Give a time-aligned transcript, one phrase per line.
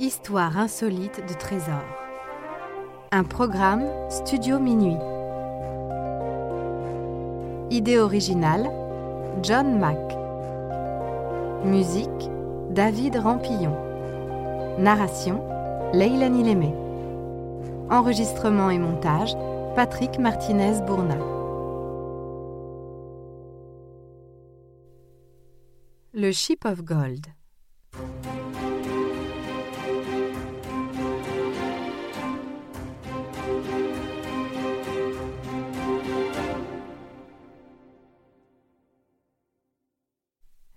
[0.00, 1.84] Histoire insolite de trésors.
[3.12, 4.98] Un programme Studio Minuit.
[7.70, 8.68] Idée originale
[9.44, 10.00] John Mack.
[11.64, 12.28] Musique
[12.70, 13.76] David Rampillon.
[14.80, 15.40] Narration
[15.92, 16.74] Leilani Lémé.
[17.88, 19.36] Enregistrement et montage
[19.76, 21.18] Patrick Martinez-Bourna.
[26.14, 27.26] Le Ship of Gold.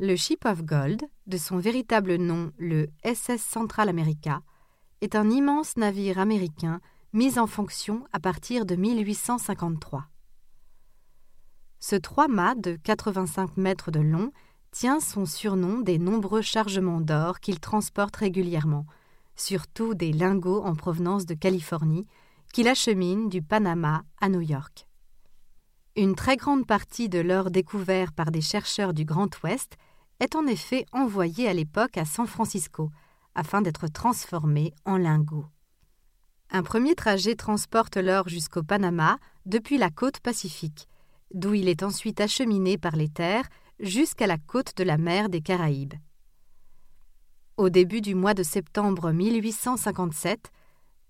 [0.00, 4.42] Le Ship of Gold, de son véritable nom le SS Central America,
[5.00, 6.80] est un immense navire américain
[7.12, 10.06] mis en fonction à partir de 1853.
[11.78, 14.32] Ce trois-mâts de 85 mètres de long
[14.72, 18.86] tient son surnom des nombreux chargements d'or qu'il transporte régulièrement,
[19.36, 22.08] surtout des lingots en provenance de Californie,
[22.52, 24.88] qu'il achemine du Panama à New York.
[25.96, 29.76] Une très grande partie de l'or découvert par des chercheurs du Grand Ouest
[30.18, 32.90] est en effet envoyée à l'époque à San Francisco,
[33.36, 35.46] afin d'être transformé en lingots.
[36.50, 40.88] Un premier trajet transporte l'or jusqu'au Panama depuis la côte pacifique,
[41.32, 45.42] d'où il est ensuite acheminé par les terres jusqu'à la côte de la mer des
[45.42, 45.94] Caraïbes.
[47.56, 50.50] Au début du mois de septembre 1857,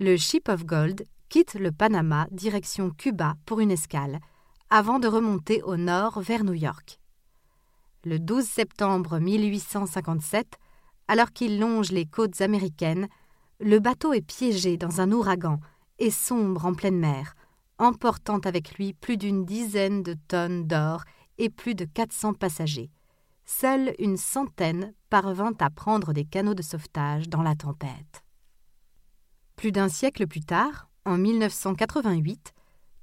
[0.00, 4.20] le Ship of Gold quitte le Panama direction Cuba pour une escale,
[4.70, 6.98] avant de remonter au nord vers New York.
[8.04, 10.58] Le 12 septembre 1857,
[11.08, 13.08] alors qu'il longe les côtes américaines,
[13.60, 15.60] le bateau est piégé dans un ouragan
[15.98, 17.34] et sombre en pleine mer,
[17.78, 21.04] emportant avec lui plus d'une dizaine de tonnes d'or
[21.38, 22.90] et plus de 400 passagers.
[23.44, 28.24] Seule une centaine parvint à prendre des canaux de sauvetage dans la tempête.
[29.54, 32.52] Plus d'un siècle plus tard, en 1988,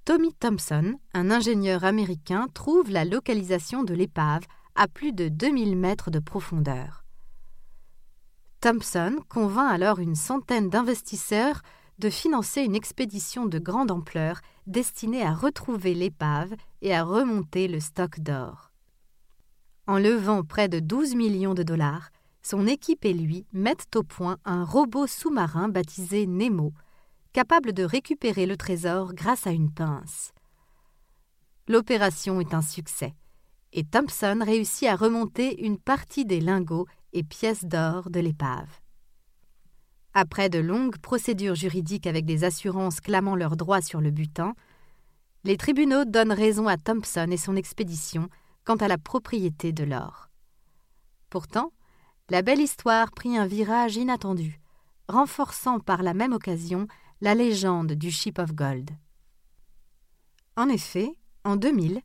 [0.05, 4.43] Tommy Thompson, un ingénieur américain, trouve la localisation de l'épave
[4.75, 7.05] à plus de 2000 mètres de profondeur.
[8.59, 11.61] Thompson convainc alors une centaine d'investisseurs
[11.99, 17.79] de financer une expédition de grande ampleur destinée à retrouver l'épave et à remonter le
[17.79, 18.71] stock d'or.
[19.87, 22.09] En levant près de 12 millions de dollars,
[22.41, 26.73] son équipe et lui mettent au point un robot sous-marin baptisé Nemo,
[27.33, 30.31] capable de récupérer le trésor grâce à une pince.
[31.67, 33.15] L'opération est un succès,
[33.73, 38.69] et Thompson réussit à remonter une partie des lingots et pièces d'or de l'épave.
[40.13, 44.53] Après de longues procédures juridiques avec des assurances clamant leurs droits sur le butin,
[45.43, 48.29] les tribunaux donnent raison à Thompson et son expédition
[48.63, 50.29] quant à la propriété de l'or.
[51.31, 51.73] Pourtant,
[52.29, 54.61] la belle histoire prit un virage inattendu,
[55.07, 56.87] renforçant par la même occasion
[57.21, 58.89] la légende du Ship of Gold.
[60.55, 61.11] En effet,
[61.43, 62.01] en 2000,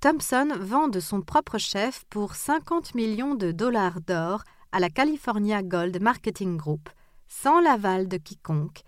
[0.00, 5.62] Thompson vend de son propre chef pour 50 millions de dollars d'or à la California
[5.62, 6.88] Gold Marketing Group,
[7.26, 8.82] sans l'aval de quiconque,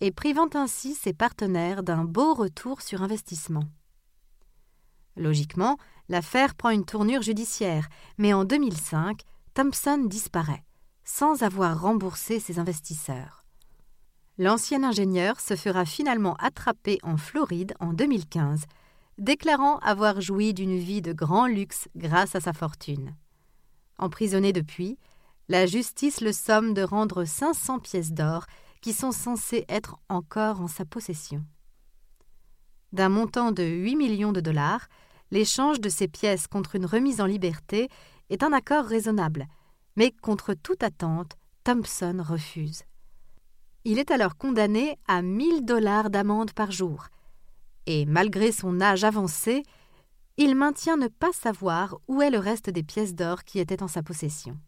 [0.00, 3.64] et privant ainsi ses partenaires d'un beau retour sur investissement.
[5.16, 9.22] Logiquement, l'affaire prend une tournure judiciaire, mais en 2005,
[9.54, 10.64] Thompson disparaît,
[11.04, 13.45] sans avoir remboursé ses investisseurs.
[14.38, 18.64] L'ancien ingénieur se fera finalement attraper en Floride en 2015,
[19.16, 23.16] déclarant avoir joui d'une vie de grand luxe grâce à sa fortune.
[23.98, 24.98] Emprisonné depuis,
[25.48, 28.44] la justice le somme de rendre 500 pièces d'or
[28.82, 31.42] qui sont censées être encore en sa possession.
[32.92, 34.88] D'un montant de 8 millions de dollars,
[35.30, 37.88] l'échange de ces pièces contre une remise en liberté
[38.28, 39.46] est un accord raisonnable,
[39.96, 42.82] mais contre toute attente, Thompson refuse.
[43.88, 47.06] Il est alors condamné à 1000 dollars d'amende par jour,
[47.86, 49.62] et malgré son âge avancé,
[50.36, 53.86] il maintient ne pas savoir où est le reste des pièces d'or qui étaient en
[53.86, 54.58] sa possession.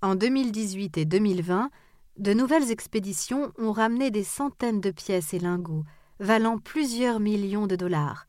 [0.00, 1.68] En 2018 et 2020,
[2.16, 5.84] de nouvelles expéditions ont ramené des centaines de pièces et lingots,
[6.20, 8.24] valant plusieurs millions de dollars,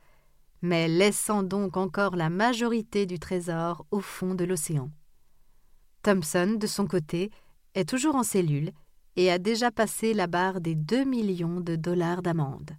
[0.62, 4.92] mais laissant donc encore la majorité du trésor au fond de l'océan.
[6.04, 7.31] Thompson, de son côté,
[7.75, 8.72] est toujours en cellule
[9.16, 12.72] et a déjà passé la barre des 2 millions de dollars d'amende.